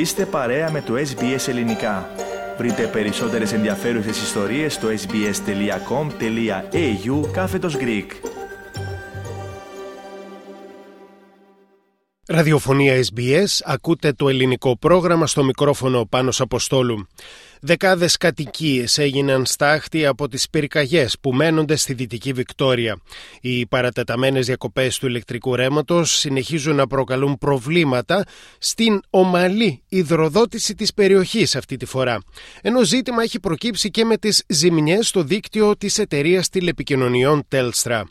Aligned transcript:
Είστε 0.00 0.26
παρέα 0.26 0.70
με 0.70 0.82
το 0.82 0.94
SBS 0.94 1.48
Ελληνικά. 1.48 2.10
Βρείτε 2.58 2.86
περισσότερες 2.86 3.52
ενδιαφέρουσες 3.52 4.22
ιστορίες 4.22 4.74
στο 4.74 4.88
sbs.com.au 4.88 5.30
κάθετος 7.32 7.76
Greek. 7.76 8.06
Ραδιοφωνία 12.26 12.94
SBS, 12.96 13.46
ακούτε 13.64 14.12
το 14.12 14.28
ελληνικό 14.28 14.78
πρόγραμμα 14.78 15.26
στο 15.26 15.44
μικρόφωνο 15.44 16.06
πάνω 16.06 16.30
Αποστόλου. 16.38 17.06
Δεκάδες 17.62 18.16
κατοικίες 18.16 18.98
έγιναν 18.98 19.46
στάχτη 19.46 20.06
από 20.06 20.28
τις 20.28 20.50
πυρκαγιές 20.50 21.16
που 21.20 21.32
μένονται 21.32 21.76
στη 21.76 21.94
Δυτική 21.94 22.32
Βικτόρια. 22.32 23.00
Οι 23.40 23.66
παρατεταμένες 23.66 24.46
διακοπές 24.46 24.98
του 24.98 25.06
ηλεκτρικού 25.06 25.56
ρέματος 25.56 26.18
συνεχίζουν 26.18 26.76
να 26.76 26.86
προκαλούν 26.86 27.38
προβλήματα 27.38 28.24
στην 28.58 29.00
ομαλή 29.10 29.82
υδροδότηση 29.88 30.74
της 30.74 30.94
περιοχής 30.94 31.56
αυτή 31.56 31.76
τη 31.76 31.86
φορά. 31.86 32.18
Ενώ 32.62 32.82
ζήτημα 32.82 33.22
έχει 33.22 33.40
προκύψει 33.40 33.90
και 33.90 34.04
με 34.04 34.16
τις 34.16 34.44
ζημιές 34.48 35.08
στο 35.08 35.22
δίκτυο 35.22 35.76
της 35.76 35.98
εταιρείας 35.98 36.48
τηλεπικοινωνιών 36.48 37.46
Telstra. 37.50 38.02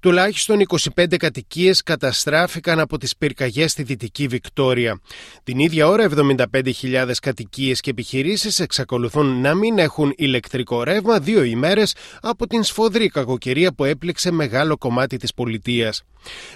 Τουλάχιστον 0.00 0.60
25 0.94 1.16
κατοικίες 1.16 1.82
καταστράφηκαν 1.82 2.80
από 2.80 2.98
τις 2.98 3.16
πυρκαγιές 3.16 3.70
στη 3.70 3.82
Δυτική 3.82 4.26
Βικτόρια. 4.26 5.00
Την 5.44 5.58
ίδια 5.58 5.88
ώρα, 5.88 6.04
75.000 6.04 7.10
κατοικίες 7.22 7.80
και 7.80 7.90
επιχειρήσεις 7.90 8.60
εξακολουθούν 8.60 9.40
να 9.40 9.54
μην 9.54 9.78
έχουν 9.78 10.12
ηλεκτρικό 10.16 10.82
ρεύμα 10.82 11.18
δύο 11.18 11.42
ημέρες 11.42 11.94
από 12.20 12.46
την 12.46 12.62
σφοδρή 12.62 13.08
κακοκαιρία 13.08 13.72
που 13.72 13.84
έπληξε 13.84 14.30
μεγάλο 14.30 14.76
κομμάτι 14.76 15.16
της 15.16 15.34
πολιτείας. 15.34 16.02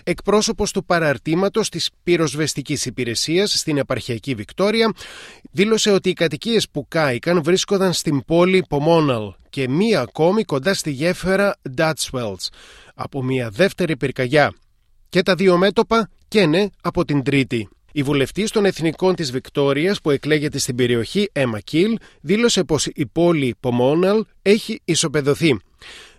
Εκπρόσωπος 0.05 0.73
του 0.73 0.85
παραρτήματος 0.85 1.69
της 1.69 1.91
πυροσβεστικής 2.02 2.87
υπηρεσίας 2.87 3.52
στην 3.52 3.79
επαρχιακή 3.79 4.35
Βικτόρια 4.35 4.93
δήλωσε 5.51 5.91
ότι 5.91 6.09
οι 6.09 6.13
κατοικίες 6.13 6.68
που 6.71 6.87
κάηκαν 6.88 7.43
βρίσκονταν 7.43 7.93
στην 7.93 8.24
πόλη 8.24 8.65
Πομόναλ 8.68 9.33
και 9.51 9.68
μία 9.68 10.01
ακόμη 10.01 10.45
κοντά 10.45 10.74
στη 10.74 10.91
γέφυρα 10.91 11.57
Ντάτσουελτ 11.71 12.41
από 13.02 13.23
μια 13.23 13.51
δεύτερη 13.51 13.96
πυρκαγιά. 13.96 14.54
Και 15.09 15.23
τα 15.23 15.34
δύο 15.34 15.56
μέτωπα 15.56 16.10
και 16.29 16.46
ναι 16.46 16.66
από 16.82 17.04
την 17.04 17.23
τρίτη. 17.23 17.68
Η 17.93 18.02
βουλευτής 18.02 18.51
των 18.51 18.65
Εθνικών 18.65 19.15
της 19.15 19.32
Βικτόριας 19.32 20.01
που 20.01 20.10
εκλέγεται 20.10 20.59
στην 20.59 20.74
περιοχή, 20.74 21.28
Έμα 21.32 21.60
Κιλ, 21.60 21.98
δήλωσε 22.21 22.65
πως 22.65 22.87
η 22.87 23.06
πόλη 23.06 23.54
Πομόναλ 23.60 24.24
έχει 24.43 24.80
ισοπεδωθεί. 24.84 25.60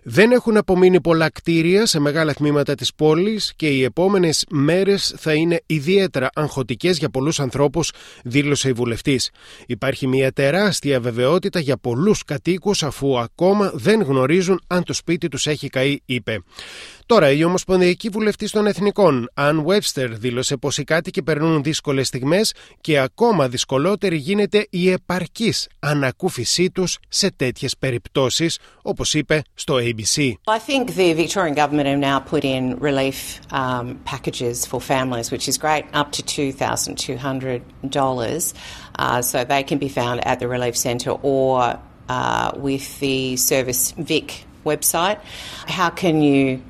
Δεν 0.03 0.31
έχουν 0.31 0.57
απομείνει 0.57 1.01
πολλά 1.01 1.29
κτίρια 1.29 1.85
σε 1.85 1.99
μεγάλα 1.99 2.33
τμήματα 2.33 2.75
της 2.75 2.93
πόλης 2.93 3.53
και 3.55 3.67
οι 3.67 3.83
επόμενες 3.83 4.45
μέρες 4.49 5.15
θα 5.17 5.33
είναι 5.33 5.61
ιδιαίτερα 5.65 6.29
αγχωτικές 6.33 6.97
για 6.97 7.09
πολλούς 7.09 7.39
ανθρώπους, 7.39 7.91
δήλωσε 8.23 8.69
η 8.69 8.73
βουλευτής. 8.73 9.29
Υπάρχει 9.65 10.07
μια 10.07 10.31
τεράστια 10.31 10.99
βεβαιότητα 10.99 11.59
για 11.59 11.77
πολλούς 11.77 12.23
κατοίκους 12.23 12.83
αφού 12.83 13.19
ακόμα 13.19 13.71
δεν 13.73 14.01
γνωρίζουν 14.01 14.61
αν 14.67 14.83
το 14.83 14.93
σπίτι 14.93 15.27
τους 15.27 15.47
έχει 15.47 15.69
καεί, 15.69 15.97
είπε. 16.05 16.43
Τώρα, 17.05 17.31
η 17.31 17.43
Ομοσπονδιακή 17.43 18.09
Βουλευτή 18.09 18.49
των 18.49 18.67
Εθνικών, 18.67 19.29
Αν 19.33 19.65
Webster, 19.67 20.07
δήλωσε 20.11 20.57
πως 20.57 20.77
οι 20.77 20.83
κάτοικοι 20.83 21.23
περνούν 21.23 21.63
δύσκολες 21.63 22.07
στιγμές 22.07 22.53
και 22.81 22.99
ακόμα 22.99 23.47
δυσκολότερη 23.47 24.17
γίνεται 24.17 24.67
η 24.69 24.89
επαρκής 24.89 25.67
ανακούφισή 25.79 26.71
τους 26.71 26.97
σε 27.09 27.31
τέτοιες 27.35 27.77
περιπτώσεις, 27.79 28.59
όπως 28.81 29.13
είπε 29.13 29.41
στο 29.53 29.79
ABC. 29.93 30.37
I 30.47 30.59
think 30.59 30.95
the 30.95 31.13
Victorian 31.13 31.55
government 31.55 31.87
have 31.87 31.99
now 31.99 32.19
put 32.19 32.45
in 32.45 32.79
relief 32.79 33.41
um, 33.51 33.95
packages 34.05 34.65
for 34.65 34.81
families, 34.81 35.31
which 35.31 35.47
is 35.47 35.57
great, 35.57 35.85
up 35.93 36.11
to 36.13 36.23
$2,200. 36.23 38.53
Uh, 38.95 39.21
so 39.21 39.43
they 39.43 39.63
can 39.63 39.77
be 39.77 39.89
found 39.89 40.25
at 40.25 40.39
the 40.39 40.47
Relief 40.47 40.77
Centre 40.77 41.11
or 41.11 41.79
uh, 42.09 42.51
with 42.55 42.99
the 42.99 43.37
Service 43.37 43.91
Vic 43.91 44.45
website. 44.65 45.19
How 45.67 45.89
can 45.89 46.21
you 46.21 46.61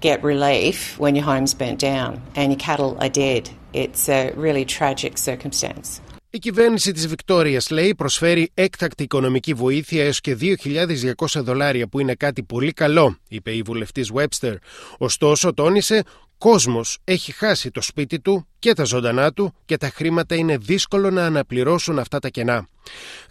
get 0.00 0.22
relief 0.22 0.98
when 0.98 1.14
your 1.14 1.24
home's 1.24 1.54
burnt 1.54 1.78
down 1.78 2.20
and 2.34 2.52
your 2.52 2.58
cattle 2.58 2.96
are 3.00 3.08
dead. 3.08 3.50
It's 3.72 4.08
a 4.08 4.32
really 4.32 4.64
tragic 4.64 5.18
circumstance. 5.18 6.00
Η 6.36 6.38
κυβέρνηση 6.38 6.92
της 6.92 7.08
Βικτόριας, 7.08 7.70
λέει, 7.70 7.94
προσφέρει 7.94 8.50
έκτακτη 8.54 9.02
οικονομική 9.02 9.54
βοήθεια 9.54 10.04
έως 10.04 10.20
και 10.20 10.36
2.200 10.40 11.42
δολάρια 11.42 11.86
που 11.88 12.00
είναι 12.00 12.14
κάτι 12.14 12.42
πολύ 12.42 12.72
καλό, 12.72 13.16
είπε 13.28 13.50
η 13.50 13.62
βουλευτής 13.62 14.10
Webster. 14.14 14.54
Ωστόσο, 14.98 15.54
τόνισε 15.54 16.02
κόσμος 16.38 16.98
έχει 17.04 17.32
χάσει 17.32 17.70
το 17.70 17.80
σπίτι 17.80 18.20
του 18.20 18.46
και 18.58 18.72
τα 18.72 18.84
ζωντανά 18.84 19.32
του 19.32 19.54
και 19.64 19.76
τα 19.76 19.90
χρήματα 19.90 20.34
είναι 20.34 20.56
δύσκολο 20.56 21.10
να 21.10 21.24
αναπληρώσουν 21.24 21.98
αυτά 21.98 22.18
τα 22.18 22.28
κενά. 22.28 22.68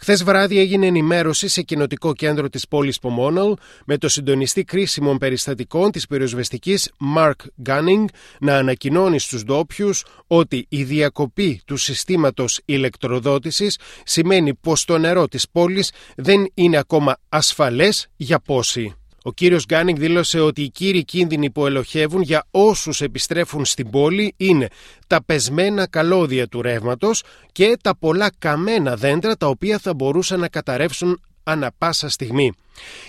Χθες 0.00 0.24
βράδυ 0.24 0.58
έγινε 0.58 0.86
ενημέρωση 0.86 1.48
σε 1.48 1.62
κοινοτικό 1.62 2.12
κέντρο 2.12 2.48
της 2.48 2.68
πόλης 2.68 2.98
Πομόναλ 2.98 3.54
με 3.86 3.96
το 3.98 4.08
συντονιστή 4.08 4.64
κρίσιμων 4.64 5.18
περιστατικών 5.18 5.90
της 5.90 6.06
πυροσβεστικής 6.06 6.90
Mark 7.16 7.32
Gunning 7.66 8.04
να 8.40 8.56
ανακοινώνει 8.56 9.18
στους 9.18 9.44
ντόπιους 9.44 10.04
ότι 10.26 10.66
η 10.68 10.82
διακοπή 10.84 11.60
του 11.64 11.76
συστήματος 11.76 12.60
ηλεκτροδότησης 12.64 13.78
σημαίνει 14.04 14.54
πως 14.54 14.84
το 14.84 14.98
νερό 14.98 15.28
της 15.28 15.48
πόλης 15.52 15.90
δεν 16.16 16.50
είναι 16.54 16.76
ακόμα 16.76 17.16
ασφαλές 17.28 18.06
για 18.16 18.40
πόση. 18.40 18.94
Ο 19.26 19.32
κύριος 19.32 19.64
Γκάνινγκ 19.64 19.98
δήλωσε 19.98 20.40
ότι 20.40 20.62
οι 20.62 20.68
κύριοι 20.68 21.04
κίνδυνοι 21.04 21.50
που 21.50 21.66
ελοχεύουν 21.66 22.22
για 22.22 22.46
όσους 22.50 23.00
επιστρέφουν 23.00 23.64
στην 23.64 23.90
πόλη 23.90 24.34
είναι 24.36 24.68
τα 25.06 25.24
πεσμένα 25.24 25.86
καλώδια 25.86 26.48
του 26.48 26.62
ρεύματος 26.62 27.22
και 27.52 27.76
τα 27.82 27.96
πολλά 27.96 28.30
καμένα 28.38 28.96
δέντρα 28.96 29.36
τα 29.36 29.46
οποία 29.46 29.78
θα 29.78 29.94
μπορούσαν 29.94 30.40
να 30.40 30.48
καταρρεύσουν 30.48 31.20
ανα 31.42 31.70
πάσα 31.78 32.08
στιγμή. 32.08 32.52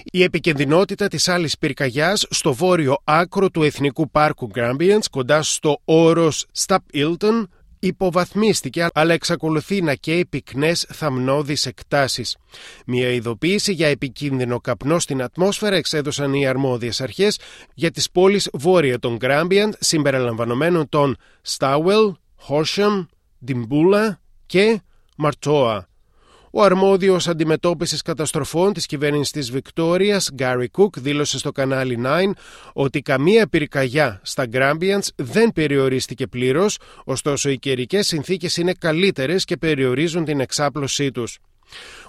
Η 0.03 0.23
επικενδυνότητα 0.23 1.07
της 1.07 1.28
άλλης 1.28 1.57
πυρκαγιάς 1.57 2.25
στο 2.29 2.53
βόρειο 2.53 2.97
άκρο 3.03 3.49
του 3.49 3.63
Εθνικού 3.63 4.09
Πάρκου 4.09 4.45
Γκράμπιαντς 4.47 5.07
κοντά 5.09 5.44
στο 5.44 5.81
όρος 5.85 6.45
Σταπ 6.51 6.81
Ήλτον 6.91 7.49
υποβαθμίστηκε 7.87 8.87
αλλά 8.93 9.13
εξακολουθεί 9.13 9.81
να 9.81 9.93
καίει 9.93 10.25
πυκνές 10.25 10.85
θαμνώδεις 10.89 11.65
εκτάσεις. 11.65 12.37
Μια 12.85 13.09
ειδοποίηση 13.09 13.73
για 13.73 13.87
επικίνδυνο 13.87 14.59
καπνό 14.59 14.99
στην 14.99 15.21
ατμόσφαιρα 15.21 15.75
εξέδωσαν 15.75 16.33
οι 16.33 16.47
αρμόδιες 16.47 17.01
αρχές 17.01 17.39
για 17.73 17.91
τις 17.91 18.11
πόλεις 18.11 18.49
βόρεια 18.53 18.99
των 18.99 19.15
Γκράμπιαντ 19.15 19.73
συμπεριλαμβανομένων 19.79 20.89
των 20.89 21.17
Στάουελ, 21.41 22.13
Χόρσαμ, 22.35 23.05
Ντιμπούλα 23.45 24.21
και 24.45 24.81
Μαρτόα. 25.17 25.87
Ο 26.52 26.63
αρμόδιος 26.63 27.28
αντιμετώπισης 27.28 28.02
καταστροφών 28.02 28.74
της 28.74 28.85
κυβέρνησης 28.85 29.31
της 29.31 29.52
Βικτόριας, 29.52 30.30
Γκάρι 30.34 30.69
Κουκ, 30.69 31.00
δήλωσε 31.00 31.38
στο 31.38 31.52
κανάλι 31.52 31.94
9 31.94 32.35
ότι 32.74 33.02
καμία 33.02 33.47
πυρκαγιά 33.47 34.19
στα 34.24 34.46
Γκράμπιαντς 34.46 35.12
δεν 35.16 35.52
περιορίστηκε 35.53 36.28
πλήρως, 36.28 36.78
ωστόσο 37.06 37.50
οι 37.50 37.58
καιρικές 37.58 38.08
συνθήκες 38.08 38.58
είναι 38.58 38.74
καλύτερες 38.74 39.44
και 39.44 39.58
περιορίζουν 39.58 40.25
την 40.25 40.40
εξάπλωσή 40.40 41.12
τους. 41.12 41.38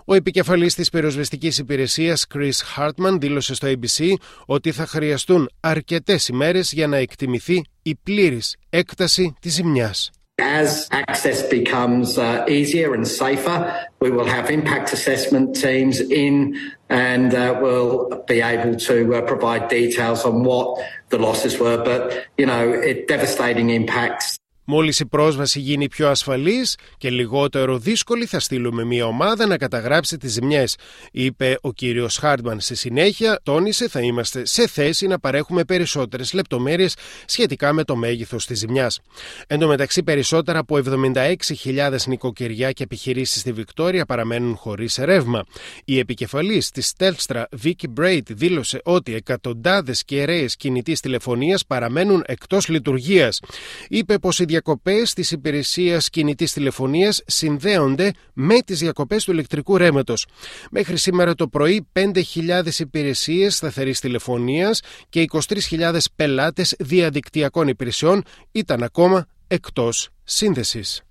Ο 0.04 0.14
επικεφαλής 0.14 0.74
της 0.74 0.90
πυροσβεστικής 0.90 1.58
υπηρεσίας 1.58 2.26
Chris 2.34 2.50
Hartman 2.76 3.16
δήλωσε 3.20 3.54
στο 3.54 3.68
ABC 3.68 4.12
ότι 4.46 4.72
θα 4.72 4.86
χρειαστούν 4.86 5.50
αρκετές 5.60 6.28
ημέρες 6.28 6.72
για 6.72 6.86
να 6.86 6.96
εκτιμηθεί 6.96 7.64
η 7.82 7.94
πλήρης 7.94 8.56
έκταση 8.70 9.34
της 9.40 9.54
ζημιάς. 9.54 10.10
As 10.40 10.88
access 10.92 11.42
becomes 11.42 12.16
uh, 12.16 12.46
easier 12.48 12.94
and 12.94 13.06
safer, 13.06 13.86
we 14.00 14.10
will 14.10 14.26
have 14.26 14.50
impact 14.50 14.92
assessment 14.92 15.56
teams 15.56 16.00
in 16.00 16.56
and 16.88 17.34
uh, 17.34 17.58
we'll 17.60 18.22
be 18.28 18.40
able 18.40 18.76
to 18.76 19.16
uh, 19.16 19.22
provide 19.22 19.68
details 19.68 20.24
on 20.24 20.44
what 20.44 20.80
the 21.08 21.18
losses 21.18 21.58
were. 21.58 21.82
But, 21.82 22.26
you 22.38 22.46
know, 22.46 22.70
it, 22.72 23.08
devastating 23.08 23.70
impacts 23.70 24.37
Μόλις 24.70 25.00
η 25.00 25.06
πρόσβαση 25.06 25.60
γίνει 25.60 25.88
πιο 25.88 26.08
ασφαλής 26.08 26.76
και 26.98 27.10
λιγότερο 27.10 27.78
δύσκολη, 27.78 28.26
θα 28.26 28.40
στείλουμε 28.40 28.84
μια 28.84 29.06
ομάδα 29.06 29.46
να 29.46 29.56
καταγράψει 29.56 30.16
τις 30.16 30.32
ζημιές, 30.32 30.76
είπε 31.12 31.58
ο 31.60 31.72
κύριος 31.72 32.16
Χάρτμαν. 32.16 32.60
Στη 32.60 32.74
συνέχεια, 32.74 33.40
τόνισε, 33.42 33.88
θα 33.88 34.00
είμαστε 34.00 34.46
σε 34.46 34.68
θέση 34.68 35.06
να 35.06 35.18
παρέχουμε 35.18 35.64
περισσότερες 35.64 36.32
λεπτομέρειες 36.32 36.96
σχετικά 37.24 37.72
με 37.72 37.84
το 37.84 37.96
μέγεθος 37.96 38.46
της 38.46 38.58
ζημιάς. 38.58 39.00
Εν 39.46 39.58
τω 39.58 39.66
μεταξύ, 39.66 40.02
περισσότερα 40.02 40.58
από 40.58 40.76
76.000 40.76 42.06
νοικοκυριά 42.06 42.72
και 42.72 42.82
επιχειρήσεις 42.82 43.40
στη 43.40 43.52
Βικτόρια 43.52 44.04
παραμένουν 44.04 44.56
χωρίς 44.56 44.96
ρεύμα. 44.96 45.44
Η 45.84 45.98
επικεφαλής 45.98 46.70
της 46.70 46.92
Τέλστρα, 46.92 47.48
Vicky 47.64 48.00
Braid, 48.00 48.22
δήλωσε 48.26 48.80
ότι 48.84 49.14
εκατοντάδες 49.14 50.04
κεραίες 50.04 50.56
κινητής 50.56 51.00
τηλεφωνίας 51.00 51.66
παραμένουν 51.66 52.22
εκτός 52.26 52.68
λειτουργίας. 52.68 53.40
Είπε 53.88 54.18
πως 54.18 54.38
η 54.38 54.44
διακοπές 54.58 55.12
της 55.12 55.30
υπηρεσίας 55.30 56.10
κινητής 56.10 56.52
τηλεφωνίας 56.52 57.22
συνδέονται 57.26 58.12
με 58.32 58.58
τις 58.58 58.78
διακοπές 58.78 59.24
του 59.24 59.32
ηλεκτρικού 59.32 59.76
ρεύματος. 59.76 60.26
Μέχρι 60.70 60.96
σήμερα 60.96 61.34
το 61.34 61.48
πρωί 61.48 61.86
5.000 61.92 62.78
υπηρεσίες 62.78 63.56
σταθερής 63.56 64.00
τηλεφωνίας 64.00 64.80
και 65.08 65.20
23.000 65.20 65.96
πελάτες 66.16 66.74
διαδικτυακών 66.78 67.68
υπηρεσιών 67.68 68.22
ήταν 68.52 68.82
ακόμα 68.82 69.26
εκτός 69.46 70.08
σύνδεσης. 70.24 71.02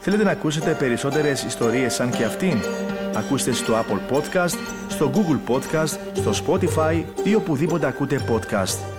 Θέλετε 0.00 0.24
να 0.24 0.30
ακούσετε 0.30 0.74
περισσότερες 0.78 1.42
ιστορίες 1.42 1.94
σαν 1.94 2.10
και 2.10 2.24
αυτήν; 2.24 2.58
Ακούστε 3.14 3.52
στο 3.52 3.74
Apple 3.74 4.14
Podcast, 4.14 4.58
στο 4.88 5.10
Google 5.14 5.54
Podcast, 5.54 5.98
στο 6.12 6.30
Spotify 6.44 7.04
ή 7.24 7.34
οπουδήποτε 7.34 7.86
ακούτε 7.86 8.24
podcast. 8.28 8.97